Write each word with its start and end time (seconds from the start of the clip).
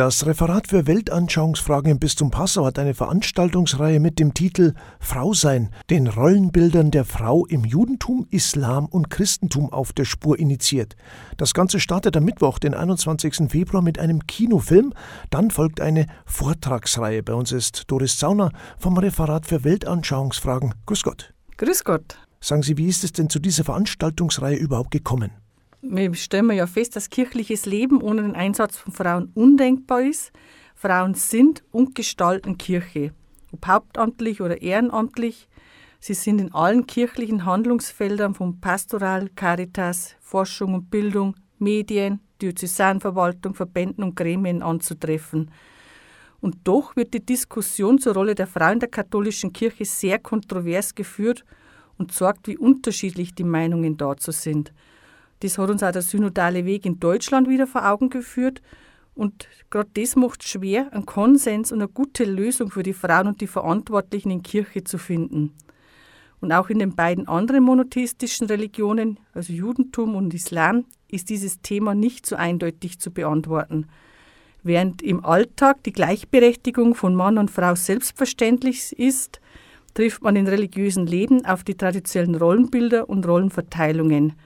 Das 0.00 0.24
Referat 0.24 0.68
für 0.68 0.86
Weltanschauungsfragen 0.86 1.92
im 1.92 1.98
Bistum 1.98 2.30
Passau 2.30 2.64
hat 2.64 2.78
eine 2.78 2.94
Veranstaltungsreihe 2.94 4.00
mit 4.00 4.18
dem 4.18 4.32
Titel 4.32 4.72
Frau 4.98 5.34
sein, 5.34 5.68
den 5.90 6.06
Rollenbildern 6.06 6.90
der 6.90 7.04
Frau 7.04 7.44
im 7.44 7.66
Judentum, 7.66 8.26
Islam 8.30 8.86
und 8.86 9.10
Christentum 9.10 9.70
auf 9.70 9.92
der 9.92 10.06
Spur 10.06 10.38
initiiert. 10.38 10.96
Das 11.36 11.52
Ganze 11.52 11.80
startet 11.80 12.16
am 12.16 12.24
Mittwoch, 12.24 12.58
den 12.58 12.72
21. 12.72 13.50
Februar, 13.50 13.82
mit 13.82 13.98
einem 13.98 14.26
Kinofilm. 14.26 14.94
Dann 15.28 15.50
folgt 15.50 15.82
eine 15.82 16.06
Vortragsreihe. 16.24 17.22
Bei 17.22 17.34
uns 17.34 17.52
ist 17.52 17.84
Doris 17.88 18.16
Zauner 18.16 18.52
vom 18.78 18.96
Referat 18.96 19.44
für 19.44 19.64
Weltanschauungsfragen. 19.64 20.76
Grüß 20.86 21.02
Gott. 21.02 21.34
Grüß 21.58 21.84
Gott. 21.84 22.16
Sagen 22.40 22.62
Sie, 22.62 22.78
wie 22.78 22.88
ist 22.88 23.04
es 23.04 23.12
denn 23.12 23.28
zu 23.28 23.38
dieser 23.38 23.64
Veranstaltungsreihe 23.64 24.56
überhaupt 24.56 24.92
gekommen? 24.92 25.32
Wir 25.82 26.14
stellen 26.14 26.50
ja 26.52 26.66
fest, 26.66 26.96
dass 26.96 27.10
kirchliches 27.10 27.66
Leben 27.66 28.02
ohne 28.02 28.22
den 28.22 28.34
Einsatz 28.34 28.76
von 28.76 28.92
Frauen 28.92 29.30
undenkbar 29.34 30.02
ist. 30.02 30.32
Frauen 30.74 31.14
sind 31.14 31.62
und 31.70 31.94
gestalten 31.94 32.58
Kirche, 32.58 33.12
ob 33.52 33.66
hauptamtlich 33.66 34.40
oder 34.40 34.62
ehrenamtlich. 34.62 35.48
Sie 35.98 36.14
sind 36.14 36.40
in 36.40 36.54
allen 36.54 36.86
kirchlichen 36.86 37.44
Handlungsfeldern 37.44 38.34
von 38.34 38.60
Pastoral, 38.60 39.28
Caritas, 39.36 40.16
Forschung 40.20 40.74
und 40.74 40.90
Bildung, 40.90 41.34
Medien, 41.58 42.20
Diözesanverwaltung, 42.40 43.54
Verbänden 43.54 44.02
und 44.04 44.16
Gremien 44.16 44.62
anzutreffen. 44.62 45.50
Und 46.40 46.56
doch 46.64 46.96
wird 46.96 47.12
die 47.12 47.24
Diskussion 47.24 47.98
zur 47.98 48.14
Rolle 48.14 48.34
der 48.34 48.46
Frau 48.46 48.72
in 48.72 48.80
der 48.80 48.88
katholischen 48.88 49.52
Kirche 49.52 49.84
sehr 49.84 50.18
kontrovers 50.18 50.94
geführt 50.94 51.44
und 51.98 52.12
sorgt, 52.12 52.48
wie 52.48 52.56
unterschiedlich 52.56 53.34
die 53.34 53.44
Meinungen 53.44 53.98
dazu 53.98 54.32
sind. 54.32 54.72
Das 55.40 55.56
hat 55.56 55.70
uns 55.70 55.82
auch 55.82 55.92
der 55.92 56.02
synodale 56.02 56.66
Weg 56.66 56.84
in 56.84 57.00
Deutschland 57.00 57.48
wieder 57.48 57.66
vor 57.66 57.88
Augen 57.88 58.10
geführt. 58.10 58.60
Und 59.14 59.48
gerade 59.70 59.90
das 59.94 60.14
macht 60.14 60.42
es 60.42 60.50
schwer, 60.50 60.92
einen 60.92 61.06
Konsens 61.06 61.72
und 61.72 61.80
eine 61.80 61.88
gute 61.88 62.24
Lösung 62.24 62.70
für 62.70 62.82
die 62.82 62.92
Frauen 62.92 63.26
und 63.26 63.40
die 63.40 63.46
Verantwortlichen 63.46 64.30
in 64.30 64.42
Kirche 64.42 64.84
zu 64.84 64.98
finden. 64.98 65.52
Und 66.40 66.52
auch 66.52 66.70
in 66.70 66.78
den 66.78 66.94
beiden 66.94 67.26
anderen 67.26 67.64
monotheistischen 67.64 68.46
Religionen, 68.46 69.18
also 69.34 69.52
Judentum 69.52 70.14
und 70.14 70.32
Islam, 70.32 70.84
ist 71.08 71.28
dieses 71.28 71.60
Thema 71.60 71.94
nicht 71.94 72.24
so 72.24 72.36
eindeutig 72.36 72.98
zu 72.98 73.10
beantworten. 73.10 73.86
Während 74.62 75.02
im 75.02 75.24
Alltag 75.24 75.82
die 75.84 75.92
Gleichberechtigung 75.92 76.94
von 76.94 77.14
Mann 77.14 77.38
und 77.38 77.50
Frau 77.50 77.74
selbstverständlich 77.74 78.98
ist, 78.98 79.40
trifft 79.94 80.22
man 80.22 80.36
im 80.36 80.46
religiösen 80.46 81.06
Leben 81.06 81.44
auf 81.44 81.64
die 81.64 81.76
traditionellen 81.76 82.36
Rollenbilder 82.36 83.08
und 83.08 83.26
Rollenverteilungen– 83.26 84.34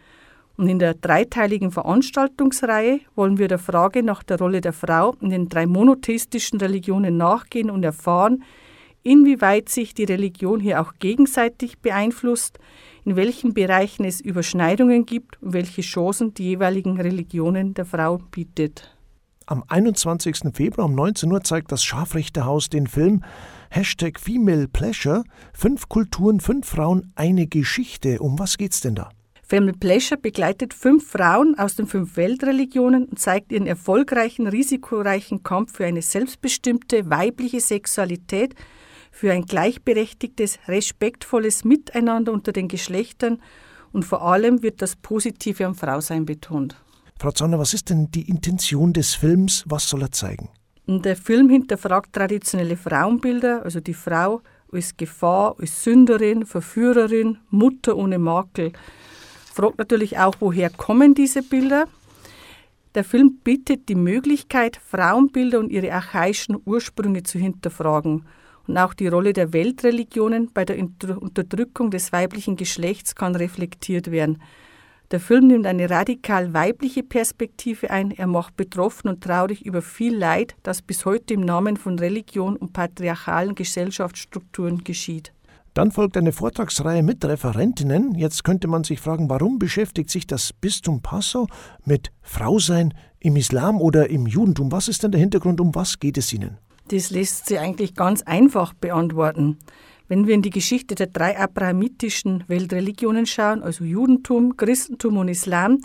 und 0.56 0.68
in 0.68 0.78
der 0.78 0.94
dreiteiligen 0.94 1.70
Veranstaltungsreihe 1.70 3.00
wollen 3.16 3.38
wir 3.38 3.48
der 3.48 3.58
Frage 3.58 4.02
nach 4.02 4.22
der 4.22 4.38
Rolle 4.38 4.60
der 4.60 4.72
Frau 4.72 5.14
in 5.20 5.30
den 5.30 5.48
drei 5.48 5.66
monotheistischen 5.66 6.60
Religionen 6.60 7.16
nachgehen 7.16 7.70
und 7.70 7.84
erfahren, 7.84 8.44
inwieweit 9.02 9.68
sich 9.68 9.94
die 9.94 10.04
Religion 10.04 10.60
hier 10.60 10.80
auch 10.80 10.94
gegenseitig 10.98 11.78
beeinflusst, 11.80 12.58
in 13.04 13.16
welchen 13.16 13.52
Bereichen 13.52 14.04
es 14.04 14.20
Überschneidungen 14.20 15.06
gibt 15.06 15.42
und 15.42 15.52
welche 15.52 15.82
Chancen 15.82 16.34
die 16.34 16.44
jeweiligen 16.44 17.00
Religionen 17.00 17.74
der 17.74 17.84
Frau 17.84 18.18
bietet. 18.30 18.90
Am 19.46 19.62
21. 19.68 20.54
Februar 20.54 20.86
um 20.86 20.94
19 20.94 21.30
Uhr 21.30 21.42
zeigt 21.42 21.70
das 21.70 21.84
Scharfrichterhaus 21.84 22.70
den 22.70 22.86
Film 22.86 23.22
Hashtag 23.68 24.18
Female 24.18 24.68
Pleasure, 24.68 25.24
fünf 25.52 25.90
Kulturen, 25.90 26.40
fünf 26.40 26.66
Frauen, 26.66 27.12
eine 27.14 27.46
Geschichte. 27.46 28.20
Um 28.20 28.38
was 28.38 28.56
geht's 28.56 28.80
denn 28.80 28.94
da? 28.94 29.10
Family 29.46 29.72
Pleasure 29.72 30.18
begleitet 30.18 30.72
fünf 30.72 31.06
Frauen 31.06 31.58
aus 31.58 31.76
den 31.76 31.86
fünf 31.86 32.16
Weltreligionen 32.16 33.04
und 33.04 33.18
zeigt 33.18 33.52
ihren 33.52 33.66
erfolgreichen, 33.66 34.46
risikoreichen 34.46 35.42
Kampf 35.42 35.76
für 35.76 35.84
eine 35.84 36.00
selbstbestimmte 36.00 37.10
weibliche 37.10 37.60
Sexualität, 37.60 38.54
für 39.10 39.32
ein 39.32 39.44
gleichberechtigtes, 39.44 40.58
respektvolles 40.66 41.64
Miteinander 41.64 42.32
unter 42.32 42.52
den 42.52 42.68
Geschlechtern 42.68 43.42
und 43.92 44.06
vor 44.06 44.22
allem 44.22 44.62
wird 44.62 44.80
das 44.80 44.96
Positive 44.96 45.66
am 45.66 45.74
Frausein 45.74 46.24
betont. 46.24 46.82
Frau 47.20 47.30
Zonner, 47.30 47.58
was 47.58 47.74
ist 47.74 47.90
denn 47.90 48.10
die 48.10 48.28
Intention 48.28 48.94
des 48.94 49.14
Films? 49.14 49.62
Was 49.66 49.88
soll 49.88 50.02
er 50.02 50.10
zeigen? 50.10 50.48
Der 50.86 51.16
Film 51.16 51.50
hinterfragt 51.50 52.14
traditionelle 52.14 52.76
Frauenbilder, 52.78 53.62
also 53.62 53.80
die 53.80 53.94
Frau 53.94 54.40
als 54.72 54.96
Gefahr, 54.96 55.54
als 55.60 55.84
Sünderin, 55.84 56.46
Verführerin, 56.46 57.38
Mutter 57.50 57.96
ohne 57.96 58.18
Makel 58.18 58.72
fragt 59.54 59.78
natürlich 59.78 60.18
auch, 60.18 60.34
woher 60.40 60.68
kommen 60.68 61.14
diese 61.14 61.42
Bilder. 61.42 61.86
Der 62.94 63.04
Film 63.04 63.38
bietet 63.42 63.88
die 63.88 63.94
Möglichkeit, 63.94 64.80
Frauenbilder 64.84 65.60
und 65.60 65.70
ihre 65.70 65.92
archaischen 65.92 66.56
Ursprünge 66.64 67.22
zu 67.22 67.38
hinterfragen. 67.38 68.24
Und 68.66 68.78
auch 68.78 68.94
die 68.94 69.08
Rolle 69.08 69.32
der 69.32 69.52
Weltreligionen 69.52 70.50
bei 70.52 70.64
der 70.64 70.78
Unterdrückung 70.78 71.90
des 71.90 72.12
weiblichen 72.12 72.56
Geschlechts 72.56 73.14
kann 73.14 73.36
reflektiert 73.36 74.10
werden. 74.10 74.42
Der 75.10 75.20
Film 75.20 75.48
nimmt 75.48 75.66
eine 75.66 75.90
radikal 75.90 76.54
weibliche 76.54 77.02
Perspektive 77.02 77.90
ein. 77.90 78.10
Er 78.10 78.26
macht 78.26 78.56
betroffen 78.56 79.08
und 79.08 79.22
traurig 79.22 79.66
über 79.66 79.82
viel 79.82 80.16
Leid, 80.16 80.56
das 80.62 80.82
bis 80.82 81.04
heute 81.04 81.34
im 81.34 81.42
Namen 81.42 81.76
von 81.76 81.98
Religion 81.98 82.56
und 82.56 82.72
patriarchalen 82.72 83.54
Gesellschaftsstrukturen 83.54 84.82
geschieht. 84.82 85.33
Dann 85.74 85.90
folgt 85.90 86.16
eine 86.16 86.30
Vortragsreihe 86.30 87.02
mit 87.02 87.24
Referentinnen. 87.24 88.14
Jetzt 88.14 88.44
könnte 88.44 88.68
man 88.68 88.84
sich 88.84 89.00
fragen, 89.00 89.28
warum 89.28 89.58
beschäftigt 89.58 90.08
sich 90.08 90.24
das 90.24 90.52
Bistum 90.52 91.02
Passau 91.02 91.48
mit 91.84 92.12
Frausein 92.22 92.94
im 93.18 93.34
Islam 93.34 93.80
oder 93.80 94.08
im 94.08 94.26
Judentum? 94.26 94.70
Was 94.70 94.86
ist 94.86 95.02
denn 95.02 95.10
der 95.10 95.20
Hintergrund? 95.20 95.60
Um 95.60 95.74
was 95.74 95.98
geht 95.98 96.16
es 96.16 96.32
Ihnen? 96.32 96.58
Das 96.88 97.10
lässt 97.10 97.46
sich 97.46 97.58
eigentlich 97.58 97.96
ganz 97.96 98.22
einfach 98.22 98.72
beantworten. 98.72 99.58
Wenn 100.06 100.28
wir 100.28 100.34
in 100.34 100.42
die 100.42 100.50
Geschichte 100.50 100.94
der 100.94 101.08
drei 101.08 101.36
abrahamitischen 101.40 102.44
Weltreligionen 102.46 103.26
schauen, 103.26 103.62
also 103.62 103.84
Judentum, 103.84 104.56
Christentum 104.56 105.16
und 105.16 105.28
Islam, 105.28 105.80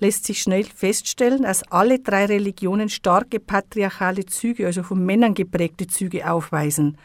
lässt 0.00 0.26
sich 0.26 0.42
schnell 0.42 0.64
feststellen, 0.64 1.44
dass 1.44 1.62
alle 1.70 2.00
drei 2.00 2.26
Religionen 2.26 2.90
starke 2.90 3.40
patriarchale 3.40 4.26
Züge, 4.26 4.66
also 4.66 4.82
von 4.82 5.02
Männern 5.06 5.32
geprägte 5.32 5.86
Züge 5.86 6.30
aufweisen. 6.30 6.98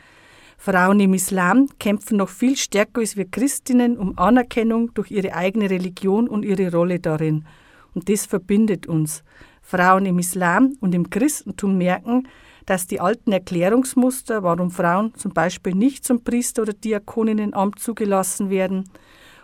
Frauen 0.57 0.99
im 0.99 1.13
Islam 1.13 1.67
kämpfen 1.79 2.17
noch 2.17 2.29
viel 2.29 2.55
stärker 2.57 3.01
als 3.01 3.17
wir 3.17 3.25
Christinnen 3.25 3.97
um 3.97 4.17
Anerkennung 4.17 4.93
durch 4.93 5.11
ihre 5.11 5.33
eigene 5.33 5.69
Religion 5.69 6.27
und 6.27 6.43
ihre 6.43 6.71
Rolle 6.71 6.99
darin. 6.99 7.45
Und 7.93 8.09
das 8.09 8.25
verbindet 8.25 8.87
uns. 8.87 9.23
Frauen 9.61 10.05
im 10.05 10.19
Islam 10.19 10.75
und 10.79 10.93
im 10.93 11.09
Christentum 11.09 11.77
merken, 11.77 12.27
dass 12.65 12.87
die 12.87 12.99
alten 12.99 13.31
Erklärungsmuster, 13.31 14.43
warum 14.43 14.71
Frauen 14.71 15.13
zum 15.15 15.33
Beispiel 15.33 15.75
nicht 15.75 16.03
zum 16.03 16.23
Priester 16.23 16.63
oder 16.63 16.73
Diakoninnenamt 16.73 17.79
zugelassen 17.79 18.49
werden, 18.49 18.85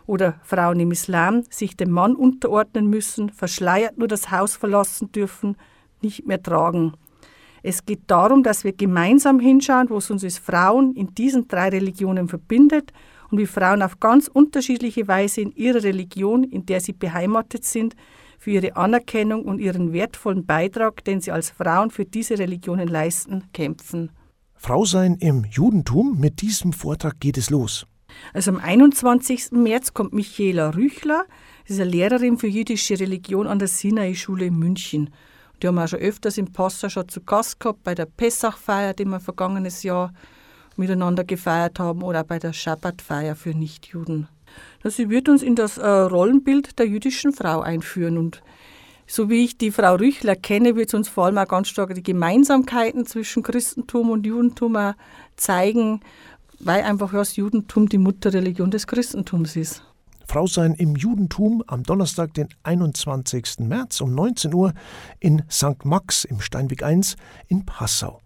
oder 0.08 0.40
Frauen 0.44 0.80
im 0.80 0.92
Islam 0.92 1.44
sich 1.50 1.78
dem 1.78 1.92
Mann 1.92 2.16
unterordnen 2.16 2.88
müssen, 2.88 3.30
verschleiert 3.30 3.98
nur 3.98 4.08
das 4.08 4.32
Haus 4.32 4.56
verlassen 4.56 5.12
dürfen, 5.12 5.56
nicht 6.02 6.26
mehr 6.26 6.42
tragen. 6.42 6.94
Es 7.64 7.86
geht 7.86 8.02
darum, 8.08 8.44
dass 8.44 8.64
wir 8.64 8.74
gemeinsam 8.74 9.40
hinschauen, 9.40 9.90
was 9.90 10.10
uns 10.10 10.24
als 10.24 10.38
Frauen 10.40 10.94
in 10.96 11.14
diesen 11.14 11.48
drei 11.48 11.70
Religionen 11.70 12.28
verbindet 12.28 12.92
und 13.30 13.38
wie 13.38 13.46
Frauen 13.46 13.82
auf 13.82 14.00
ganz 14.00 14.28
unterschiedliche 14.28 15.08
Weise 15.08 15.42
in 15.42 15.52
ihrer 15.52 15.84
Religion, 15.84 16.44
in 16.44 16.66
der 16.66 16.82
sie 16.82 16.94
beheimatet 16.94 17.64
sind, 17.64 17.96
für 18.40 18.52
ihre 18.52 18.76
Anerkennung 18.76 19.46
und 19.46 19.60
ihren 19.60 19.94
wertvollen 19.94 20.46
Beitrag, 20.48 21.04
den 21.06 21.22
sie 21.22 21.32
als 21.32 21.52
Frauen 21.52 21.92
für 21.92 22.06
diese 22.06 22.40
Religionen 22.40 22.88
leisten, 22.88 23.44
kämpfen. 23.54 24.12
Frau 24.56 24.84
sein 24.84 25.16
im 25.20 25.46
Judentum, 25.46 26.20
mit 26.20 26.42
diesem 26.42 26.74
Vortrag 26.74 27.20
geht 27.20 27.38
es 27.38 27.52
los. 27.52 27.86
Also 28.34 28.52
am 28.52 28.58
21. 28.58 29.52
März 29.52 29.94
kommt 29.94 30.14
Michaela 30.14 30.76
Rüchler, 30.76 31.26
sie 31.66 31.74
ist 31.74 31.80
eine 31.80 31.90
Lehrerin 31.90 32.38
für 32.38 32.48
jüdische 32.48 33.00
Religion 33.00 33.48
an 33.48 33.60
der 33.60 33.68
Sinai-Schule 33.68 34.46
in 34.46 34.58
München. 34.58 35.12
Die 35.62 35.68
haben 35.68 35.76
wir 35.76 35.84
auch 35.84 35.88
schon 35.88 36.00
öfters 36.00 36.38
im 36.38 36.52
Passa 36.52 36.90
schon 36.90 37.08
zu 37.08 37.22
Gast 37.22 37.60
gehabt, 37.60 37.84
bei 37.84 37.94
der 37.94 38.06
Pessachfeier, 38.06 38.94
die 38.94 39.06
wir 39.06 39.20
vergangenes 39.20 39.84
Jahr 39.84 40.14
miteinander 40.76 41.24
gefeiert 41.24 41.80
haben, 41.80 42.02
oder 42.02 42.24
bei 42.24 42.40
der 42.40 42.54
Schabbatfeier 42.54 43.36
für 43.36 43.52
Nichtjuden. 43.52 44.28
Sie 44.84 45.10
wird 45.10 45.30
uns 45.30 45.44
in 45.44 45.56
das 45.56 45.78
äh, 45.78 45.88
Rollenbild 45.88 46.80
der 46.80 46.88
jüdischen 46.88 47.34
Frau 47.34 47.62
einführen 47.62 48.18
und 48.18 48.42
so 49.08 49.30
wie 49.30 49.44
ich 49.44 49.58
die 49.58 49.72
Frau 49.72 49.96
Rüchler 49.96 50.38
kenne, 50.38 50.78
wird 50.78 50.90
sie 50.90 50.96
uns 50.96 51.10
vor 51.10 51.26
allem 51.26 51.38
auch 51.38 51.48
ganz 51.48 51.68
stark 51.68 51.94
die 51.94 52.02
Gemeinsamkeiten 52.02 53.06
zwischen 53.06 53.44
Christentum 53.44 54.10
und 54.10 54.26
Judentum 54.26 54.94
zeigen, 55.36 56.00
weil 56.60 56.84
einfach 56.84 57.12
das 57.12 57.36
Judentum 57.36 57.90
die 57.90 57.98
Mutterreligion 57.98 58.72
des 58.72 58.88
Christentums 58.88 59.58
ist. 59.58 59.84
Frau 60.32 60.48
sein 60.48 60.76
im 60.76 60.96
Judentum 60.96 61.62
am 61.68 61.84
Donnerstag, 61.84 62.34
den 62.36 62.48
21. 62.64 63.60
März 63.68 64.00
um 64.00 64.16
19 64.16 64.54
Uhr 64.54 64.74
in 65.20 65.44
St. 65.52 65.84
Max 65.84 66.24
im 66.24 66.40
Steinweg 66.40 66.84
1 66.84 67.18
in 67.50 67.66
Passau. 67.66 68.22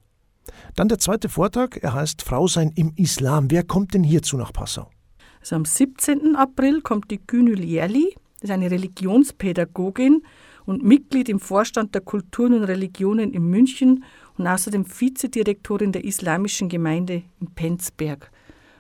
Dann 0.76 0.88
der 0.88 1.00
zweite 1.00 1.30
Vortrag, 1.30 1.78
er 1.82 1.96
heißt 1.96 2.22
Frau 2.22 2.46
sein 2.46 2.72
im 2.76 2.94
Islam. 2.96 3.50
Wer 3.50 3.64
kommt 3.64 3.96
denn 3.96 4.04
hierzu 4.04 4.38
nach 4.38 4.54
Passau? 4.54 4.92
Also 5.40 5.56
am 5.56 5.66
17. 5.66 6.36
April 6.36 6.82
kommt 6.82 7.10
die 7.10 7.20
Günül 7.26 7.64
Yerli, 7.64 8.14
das 8.36 8.44
ist 8.44 8.52
eine 8.52 8.70
Religionspädagogin 8.70 10.22
und 10.68 10.84
Mitglied 10.84 11.28
im 11.28 11.40
Vorstand 11.40 11.96
der 11.96 12.02
Kulturen 12.02 12.54
und 12.54 12.66
Religionen 12.66 13.34
in 13.34 13.50
München 13.50 14.04
und 14.38 14.46
außerdem 14.46 14.86
Vizedirektorin 14.86 15.92
der 15.92 16.04
islamischen 16.04 16.70
Gemeinde 16.70 17.24
in 17.42 17.48
Penzberg. 17.56 18.30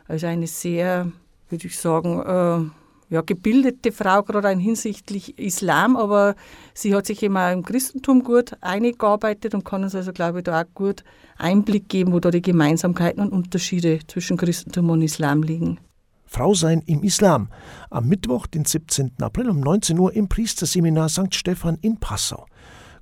Also 0.07 0.27
eine 0.27 0.45
sehr, 0.45 1.11
würde 1.49 1.65
ich 1.65 1.79
sagen, 1.79 2.19
äh, 2.19 2.84
ja, 3.09 3.21
gebildete 3.21 3.91
Frau, 3.91 4.23
gerade 4.23 4.49
hinsichtlich 4.49 5.37
Islam, 5.37 5.95
aber 5.95 6.35
sie 6.73 6.95
hat 6.95 7.05
sich 7.05 7.21
immer 7.23 7.51
im 7.51 7.63
Christentum 7.63 8.23
gut 8.23 8.53
eingearbeitet 8.61 9.53
und 9.53 9.63
kann 9.63 9.83
uns 9.83 9.95
also, 9.95 10.11
glaube 10.11 10.39
ich, 10.39 10.43
da 10.45 10.61
auch 10.61 10.65
gut 10.73 11.03
Einblick 11.37 11.89
geben, 11.89 12.13
wo 12.13 12.19
da 12.19 12.31
die 12.31 12.41
Gemeinsamkeiten 12.41 13.21
und 13.21 13.31
Unterschiede 13.31 13.99
zwischen 14.07 14.37
Christentum 14.37 14.89
und 14.89 15.01
Islam 15.01 15.43
liegen. 15.43 15.79
Frau 16.25 16.53
sein 16.53 16.81
im 16.85 17.03
Islam. 17.03 17.49
Am 17.89 18.07
Mittwoch, 18.07 18.47
den 18.47 18.65
17. 18.65 19.13
April 19.21 19.49
um 19.49 19.59
19 19.59 19.97
Uhr 19.99 20.13
im 20.13 20.27
Priesterseminar 20.27 21.09
St. 21.09 21.33
Stephan 21.33 21.77
in 21.81 21.97
Passau. 21.99 22.45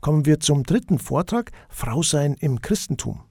Kommen 0.01 0.25
wir 0.25 0.39
zum 0.39 0.63
dritten 0.63 0.99
Vortrag, 0.99 1.51
Frau 1.69 2.03
sein 2.03 2.35
im 2.39 2.61
Christentum. 2.61 3.21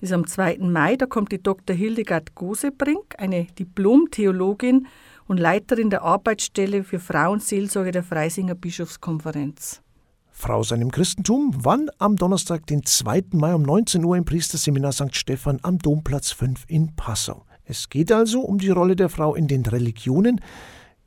Das 0.00 0.10
ist 0.10 0.14
am 0.14 0.26
2. 0.26 0.58
Mai, 0.58 0.96
da 0.96 1.06
kommt 1.06 1.32
die 1.32 1.42
Dr. 1.42 1.74
Hildegard 1.74 2.34
Gosebrink, 2.34 3.16
eine 3.18 3.44
Diplom-Theologin 3.58 4.86
und 5.26 5.38
Leiterin 5.38 5.90
der 5.90 6.02
Arbeitsstelle 6.02 6.84
für 6.84 6.98
Frauenseelsorge 6.98 7.90
der 7.90 8.02
Freisinger 8.02 8.54
Bischofskonferenz. 8.54 9.82
Frau 10.30 10.62
sein 10.62 10.80
im 10.80 10.90
Christentum, 10.90 11.54
wann 11.58 11.88
am 11.98 12.16
Donnerstag, 12.16 12.66
den 12.66 12.84
2. 12.84 13.24
Mai 13.32 13.54
um 13.54 13.62
19 13.62 14.04
Uhr 14.04 14.16
im 14.16 14.24
Priesterseminar 14.24 14.92
St. 14.92 15.14
Stephan 15.14 15.60
am 15.62 15.78
Domplatz 15.78 16.32
5 16.32 16.64
in 16.68 16.96
Passau. 16.96 17.44
Es 17.64 17.88
geht 17.88 18.10
also 18.10 18.40
um 18.40 18.58
die 18.58 18.70
Rolle 18.70 18.96
der 18.96 19.08
Frau 19.08 19.34
in 19.34 19.46
den 19.46 19.64
Religionen. 19.64 20.40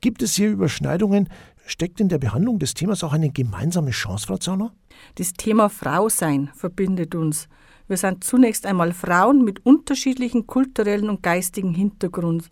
Gibt 0.00 0.22
es 0.22 0.34
hier 0.34 0.50
Überschneidungen? 0.50 1.28
Steckt 1.66 2.00
in 2.00 2.08
der 2.08 2.18
Behandlung 2.18 2.58
des 2.58 2.74
Themas 2.74 3.02
auch 3.02 3.12
eine 3.12 3.30
gemeinsame 3.30 3.90
Chance, 3.90 4.26
Frau 4.26 4.38
Zauner? 4.38 4.72
Das 5.16 5.32
Thema 5.32 5.68
Frausein 5.68 6.50
verbindet 6.54 7.14
uns. 7.14 7.48
Wir 7.88 7.96
sind 7.96 8.24
zunächst 8.24 8.66
einmal 8.66 8.92
Frauen 8.92 9.44
mit 9.44 9.66
unterschiedlichen 9.66 10.46
kulturellen 10.46 11.10
und 11.10 11.22
geistigen 11.22 11.74
Hintergrund. 11.74 12.50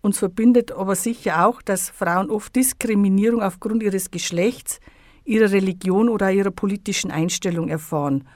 Uns 0.00 0.18
verbindet 0.18 0.72
aber 0.72 0.94
sicher 0.94 1.46
auch, 1.46 1.60
dass 1.60 1.90
Frauen 1.90 2.30
oft 2.30 2.54
Diskriminierung 2.54 3.42
aufgrund 3.42 3.82
ihres 3.82 4.10
Geschlechts, 4.10 4.80
ihrer 5.24 5.50
Religion 5.50 6.08
oder 6.08 6.30
ihrer 6.30 6.50
politischen 6.50 7.10
Einstellung 7.10 7.68
erfahren. 7.68 8.26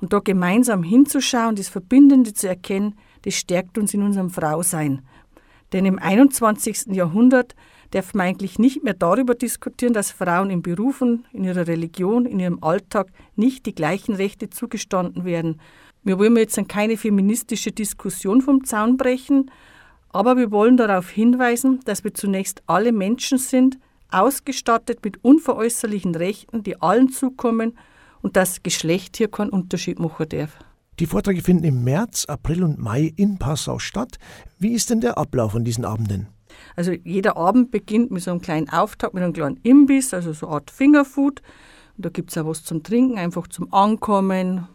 Und 0.00 0.12
da 0.12 0.18
gemeinsam 0.18 0.82
hinzuschauen, 0.82 1.54
das 1.54 1.68
Verbindende 1.68 2.34
zu 2.34 2.48
erkennen, 2.48 2.96
das 3.22 3.34
stärkt 3.34 3.78
uns 3.78 3.94
in 3.94 4.02
unserem 4.02 4.30
Frausein. 4.30 5.02
Denn 5.72 5.86
im 5.86 5.98
21. 5.98 6.88
Jahrhundert 6.88 7.54
darf 7.92 8.14
man 8.14 8.26
eigentlich 8.26 8.58
nicht 8.58 8.82
mehr 8.82 8.94
darüber 8.94 9.34
diskutieren, 9.34 9.94
dass 9.94 10.10
Frauen 10.10 10.50
in 10.50 10.62
Berufen, 10.62 11.24
in 11.32 11.44
ihrer 11.44 11.66
Religion, 11.66 12.26
in 12.26 12.40
ihrem 12.40 12.62
Alltag 12.62 13.12
nicht 13.36 13.64
die 13.64 13.74
gleichen 13.74 14.14
Rechte 14.14 14.50
zugestanden 14.50 15.24
werden. 15.24 15.60
Wir 16.02 16.18
wollen 16.18 16.36
jetzt 16.36 16.58
keine 16.68 16.96
feministische 16.96 17.70
Diskussion 17.70 18.42
vom 18.42 18.64
Zaun 18.64 18.96
brechen, 18.96 19.50
aber 20.12 20.36
wir 20.36 20.50
wollen 20.50 20.76
darauf 20.76 21.10
hinweisen, 21.10 21.80
dass 21.84 22.04
wir 22.04 22.14
zunächst 22.14 22.62
alle 22.66 22.92
Menschen 22.92 23.38
sind, 23.38 23.78
ausgestattet 24.10 25.04
mit 25.04 25.24
unveräußerlichen 25.24 26.14
Rechten, 26.14 26.62
die 26.62 26.80
allen 26.80 27.08
zukommen 27.08 27.78
und 28.20 28.36
dass 28.36 28.62
Geschlecht 28.62 29.16
hier 29.16 29.28
keinen 29.28 29.50
Unterschied 29.50 29.98
machen 29.98 30.28
darf. 30.28 30.58
Die 30.98 31.06
Vorträge 31.06 31.42
finden 31.42 31.64
im 31.64 31.84
März, 31.84 32.26
April 32.26 32.62
und 32.62 32.78
Mai 32.78 33.12
in 33.16 33.38
Passau 33.38 33.78
statt. 33.78 34.18
Wie 34.58 34.72
ist 34.72 34.90
denn 34.90 35.00
der 35.00 35.16
Ablauf 35.16 35.54
an 35.54 35.64
diesen 35.64 35.84
Abenden? 35.84 36.28
Also 36.76 36.92
jeder 36.92 37.36
Abend 37.38 37.70
beginnt 37.70 38.10
mit 38.10 38.22
so 38.22 38.30
einem 38.30 38.42
kleinen 38.42 38.68
Auftakt, 38.68 39.14
mit 39.14 39.22
einem 39.22 39.32
kleinen 39.32 39.56
Imbiss, 39.62 40.12
also 40.12 40.32
so 40.32 40.46
eine 40.46 40.56
Art 40.56 40.70
Fingerfood. 40.70 41.40
Und 41.96 42.06
da 42.06 42.10
gibt 42.10 42.30
es 42.30 42.38
auch 42.38 42.46
was 42.46 42.62
zum 42.64 42.82
Trinken, 42.82 43.18
einfach 43.18 43.48
zum 43.48 43.72
Ankommen, 43.72 44.68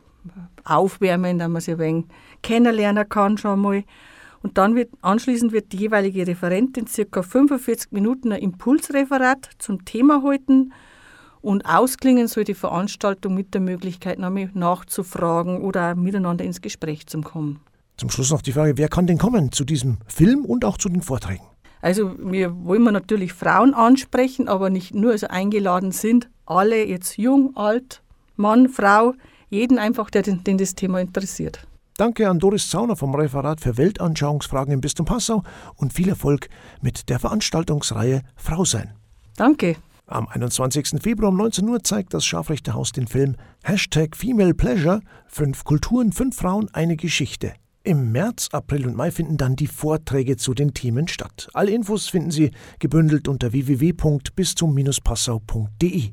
Aufwärmen, 0.63 1.39
damit 1.39 1.53
man 1.53 1.61
sich 1.61 1.75
ein 1.75 1.79
wenig 1.79 2.05
kennenlernen 2.41 3.07
kann 3.07 3.37
schon 3.37 3.61
mal. 3.61 3.83
Und 4.47 4.57
dann 4.57 4.75
wird 4.75 4.91
anschließend 5.01 5.51
wird 5.51 5.73
die 5.73 5.77
jeweilige 5.77 6.25
Referentin 6.25 6.87
circa 6.87 7.21
45 7.21 7.91
Minuten 7.91 8.31
ein 8.31 8.41
Impulsreferat 8.41 9.49
zum 9.57 9.83
Thema 9.83 10.23
halten 10.23 10.71
und 11.41 11.65
ausklingen 11.65 12.29
soll 12.29 12.45
die 12.45 12.53
Veranstaltung 12.53 13.33
mit 13.33 13.53
der 13.53 13.59
Möglichkeit, 13.59 14.19
nachzufragen 14.19 15.59
oder 15.59 15.95
miteinander 15.95 16.45
ins 16.45 16.61
Gespräch 16.61 17.07
zu 17.07 17.19
kommen. 17.19 17.59
Zum 17.97 18.09
Schluss 18.09 18.31
noch 18.31 18.41
die 18.41 18.53
Frage, 18.53 18.77
wer 18.77 18.87
kann 18.87 19.05
denn 19.05 19.17
kommen 19.17 19.51
zu 19.51 19.65
diesem 19.65 19.97
Film 20.07 20.45
und 20.45 20.63
auch 20.63 20.77
zu 20.77 20.87
den 20.87 21.01
Vorträgen? 21.01 21.43
Also 21.81 22.13
wir 22.17 22.55
wollen 22.63 22.85
natürlich 22.85 23.33
Frauen 23.33 23.73
ansprechen, 23.73 24.47
aber 24.47 24.69
nicht 24.69 24.95
nur, 24.95 25.11
also 25.11 25.27
eingeladen 25.27 25.91
sind 25.91 26.29
alle, 26.45 26.85
jetzt 26.85 27.17
jung, 27.17 27.57
alt, 27.57 28.01
Mann, 28.37 28.69
Frau, 28.69 29.13
jeden 29.49 29.77
einfach, 29.77 30.09
der 30.09 30.21
den, 30.21 30.45
den 30.45 30.57
das 30.57 30.73
Thema 30.73 31.01
interessiert. 31.01 31.66
Danke 31.97 32.29
an 32.29 32.37
Doris 32.37 32.69
Zauner 32.69 32.95
vom 32.95 33.15
Referat 33.15 33.59
für 33.59 33.75
Weltanschauungsfragen 33.75 34.71
im 34.71 34.81
Bistum 34.81 35.07
Passau 35.07 35.41
und 35.75 35.93
viel 35.93 36.09
Erfolg 36.09 36.47
mit 36.79 37.09
der 37.09 37.17
Veranstaltungsreihe 37.17 38.21
Frau 38.35 38.65
sein. 38.65 38.93
Danke. 39.35 39.77
Am 40.05 40.27
21. 40.27 41.01
Februar 41.01 41.29
um 41.29 41.37
19 41.37 41.67
Uhr 41.67 41.83
zeigt 41.83 42.13
das 42.13 42.23
Scharfrichtehaus 42.23 42.91
den 42.91 43.07
Film 43.07 43.35
Hashtag 43.63 44.15
Female 44.15 44.53
Pleasure 44.53 45.01
Fünf 45.27 45.63
Kulturen, 45.63 46.11
fünf 46.11 46.37
Frauen, 46.37 46.69
eine 46.71 46.97
Geschichte. 46.97 47.53
Im 47.83 48.11
März, 48.11 48.49
April 48.51 48.85
und 48.85 48.95
Mai 48.95 49.09
finden 49.09 49.37
dann 49.37 49.55
die 49.55 49.65
Vorträge 49.65 50.37
zu 50.37 50.53
den 50.53 50.75
Themen 50.75 51.07
statt. 51.07 51.49
Alle 51.53 51.71
Infos 51.71 52.09
finden 52.09 52.29
Sie 52.29 52.51
gebündelt 52.77 53.27
unter 53.27 53.53
www.bistum-passau.de. 53.53 56.11